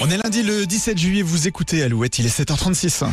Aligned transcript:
On 0.00 0.10
est 0.10 0.16
lundi 0.16 0.42
le 0.42 0.66
17 0.66 0.98
juillet, 0.98 1.22
vous 1.22 1.48
écoutez 1.48 1.82
Alouette, 1.82 2.18
il 2.18 2.26
est 2.26 2.40
7h36. 2.40 3.04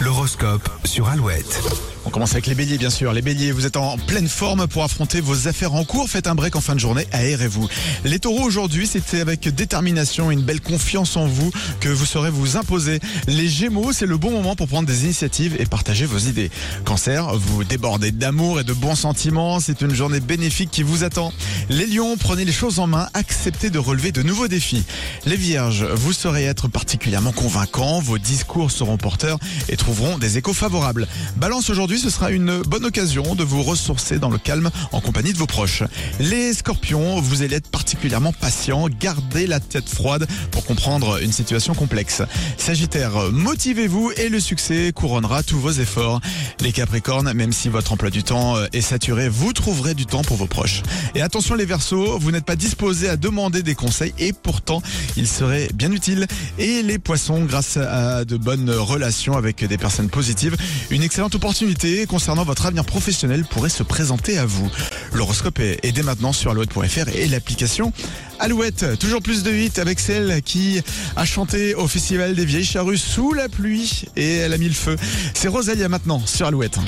L'horoscope 0.00 0.68
sur 0.84 1.08
Alouette. 1.08 1.60
On 2.08 2.10
commence 2.10 2.32
avec 2.32 2.46
les 2.46 2.54
béliers 2.54 2.78
bien 2.78 2.88
sûr. 2.88 3.12
Les 3.12 3.20
béliers, 3.20 3.52
vous 3.52 3.66
êtes 3.66 3.76
en 3.76 3.98
pleine 3.98 4.28
forme 4.28 4.66
pour 4.66 4.82
affronter 4.82 5.20
vos 5.20 5.46
affaires 5.46 5.74
en 5.74 5.84
cours. 5.84 6.08
Faites 6.08 6.26
un 6.26 6.34
break 6.34 6.56
en 6.56 6.62
fin 6.62 6.74
de 6.74 6.80
journée, 6.80 7.06
aérez-vous. 7.12 7.68
Les 8.02 8.18
taureaux 8.18 8.44
aujourd'hui, 8.44 8.86
c'était 8.86 9.20
avec 9.20 9.46
détermination 9.46 10.30
et 10.30 10.34
une 10.34 10.40
belle 10.40 10.62
confiance 10.62 11.18
en 11.18 11.26
vous 11.26 11.50
que 11.80 11.90
vous 11.90 12.06
saurez 12.06 12.30
vous 12.30 12.56
imposer. 12.56 13.00
Les 13.26 13.46
gémeaux, 13.46 13.92
c'est 13.92 14.06
le 14.06 14.16
bon 14.16 14.30
moment 14.30 14.56
pour 14.56 14.68
prendre 14.68 14.88
des 14.88 15.04
initiatives 15.04 15.54
et 15.60 15.66
partager 15.66 16.06
vos 16.06 16.16
idées. 16.16 16.50
Cancer, 16.86 17.34
vous 17.34 17.62
débordez 17.62 18.10
d'amour 18.10 18.58
et 18.58 18.64
de 18.64 18.72
bons 18.72 18.94
sentiments. 18.94 19.60
C'est 19.60 19.82
une 19.82 19.94
journée 19.94 20.20
bénéfique 20.20 20.70
qui 20.70 20.84
vous 20.84 21.04
attend. 21.04 21.30
Les 21.68 21.84
lions, 21.84 22.16
prenez 22.16 22.46
les 22.46 22.52
choses 22.52 22.78
en 22.78 22.86
main, 22.86 23.10
acceptez 23.12 23.68
de 23.68 23.78
relever 23.78 24.12
de 24.12 24.22
nouveaux 24.22 24.48
défis. 24.48 24.84
Les 25.26 25.36
vierges, 25.36 25.84
vous 25.84 26.14
saurez 26.14 26.44
être 26.44 26.68
particulièrement 26.68 27.32
convaincants. 27.32 28.00
Vos 28.00 28.16
discours 28.16 28.70
seront 28.70 28.96
porteurs 28.96 29.38
et 29.68 29.76
trouveront 29.76 30.16
des 30.16 30.38
échos 30.38 30.54
favorables. 30.54 31.06
Balance 31.36 31.68
aujourd'hui, 31.68 31.97
ce 31.98 32.10
sera 32.10 32.30
une 32.30 32.62
bonne 32.62 32.84
occasion 32.84 33.34
de 33.34 33.42
vous 33.42 33.62
ressourcer 33.62 34.18
dans 34.18 34.30
le 34.30 34.38
calme 34.38 34.70
en 34.92 35.00
compagnie 35.00 35.32
de 35.32 35.38
vos 35.38 35.46
proches. 35.46 35.82
Les 36.20 36.52
scorpions, 36.52 37.20
vous 37.20 37.42
allez 37.42 37.56
être 37.56 37.70
particulièrement 37.70 38.32
patient, 38.32 38.88
gardez 38.88 39.46
la 39.46 39.58
tête 39.58 39.88
froide 39.88 40.26
pour 40.50 40.64
comprendre 40.64 41.20
une 41.22 41.32
situation 41.32 41.74
complexe. 41.74 42.22
Sagittaire, 42.56 43.32
motivez-vous 43.32 44.12
et 44.16 44.28
le 44.28 44.38
succès 44.38 44.92
couronnera 44.94 45.42
tous 45.42 45.58
vos 45.58 45.70
efforts. 45.70 46.20
Les 46.60 46.72
capricornes, 46.72 47.32
même 47.32 47.52
si 47.52 47.68
votre 47.68 47.92
emploi 47.92 48.10
du 48.10 48.22
temps 48.22 48.56
est 48.72 48.80
saturé, 48.80 49.28
vous 49.28 49.52
trouverez 49.52 49.94
du 49.94 50.06
temps 50.06 50.22
pour 50.22 50.36
vos 50.36 50.46
proches. 50.46 50.82
Et 51.14 51.22
attention 51.22 51.54
les 51.54 51.66
versos, 51.66 52.18
vous 52.18 52.30
n'êtes 52.30 52.44
pas 52.44 52.56
disposés 52.56 53.08
à 53.08 53.16
demander 53.16 53.62
des 53.62 53.74
conseils 53.74 54.14
et 54.18 54.32
pourtant 54.32 54.82
ils 55.16 55.28
seraient 55.28 55.68
bien 55.74 55.90
utiles. 55.90 56.26
Et 56.58 56.82
les 56.82 56.98
poissons, 56.98 57.44
grâce 57.44 57.76
à 57.76 58.24
de 58.24 58.36
bonnes 58.36 58.70
relations 58.70 59.36
avec 59.36 59.64
des 59.64 59.78
personnes 59.78 60.10
positives, 60.10 60.56
une 60.90 61.02
excellente 61.02 61.34
opportunité 61.34 61.87
concernant 62.06 62.44
votre 62.44 62.66
avenir 62.66 62.84
professionnel 62.84 63.44
pourrait 63.44 63.68
se 63.68 63.82
présenter 63.82 64.38
à 64.38 64.46
vous. 64.46 64.70
L'horoscope 65.12 65.58
est, 65.60 66.02
maintenant 66.02 66.32
sur 66.32 66.50
alouette.fr 66.50 67.08
et 67.14 67.26
l'application 67.28 67.92
Alouette. 68.38 68.98
Toujours 68.98 69.20
plus 69.20 69.42
de 69.42 69.52
hits 69.52 69.78
avec 69.78 69.98
celle 69.98 70.42
qui 70.42 70.80
a 71.16 71.24
chanté 71.24 71.74
au 71.74 71.88
Festival 71.88 72.34
des 72.34 72.44
Vieilles 72.44 72.64
Charrues 72.64 72.98
sous 72.98 73.32
la 73.32 73.48
pluie 73.48 74.04
et 74.16 74.36
elle 74.36 74.52
a 74.52 74.58
mis 74.58 74.68
le 74.68 74.74
feu. 74.74 74.96
C'est 75.34 75.48
Rosalia 75.48 75.88
maintenant 75.88 76.22
sur 76.24 76.46
Alouette. 76.46 76.78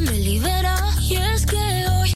Me 0.00 0.10
libera. 0.10 0.81